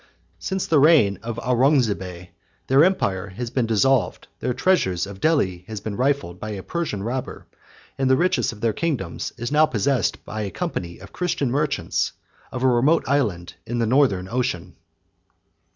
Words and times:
Since 0.39 0.65
the 0.65 0.79
reign 0.79 1.19
of 1.21 1.37
Aurungzebe, 1.43 2.29
their 2.65 2.83
empire 2.83 3.27
had 3.27 3.53
been 3.53 3.67
dissolved; 3.67 4.27
their 4.39 4.51
treasures 4.51 5.05
of 5.05 5.19
Delhi 5.21 5.63
have 5.67 5.83
been 5.83 5.95
rifled 5.95 6.39
by 6.39 6.49
a 6.53 6.63
Persian 6.63 7.03
robber; 7.03 7.45
and 7.99 8.09
the 8.09 8.17
richest 8.17 8.51
of 8.51 8.61
their 8.61 8.73
kingdoms 8.73 9.31
is 9.37 9.51
now 9.51 9.67
possessed 9.67 10.25
by 10.25 10.41
a 10.41 10.49
company 10.49 10.97
of 10.97 11.13
Christian 11.13 11.51
merchants, 11.51 12.13
of 12.51 12.63
a 12.63 12.67
remote 12.67 13.07
island 13.07 13.53
in 13.67 13.77
the 13.77 13.85
Northern 13.85 14.27
Ocean. 14.27 14.75